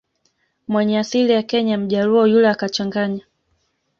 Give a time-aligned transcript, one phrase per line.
[0.67, 3.23] mwenye asili ya Kenya Mjaluo yule akachanganya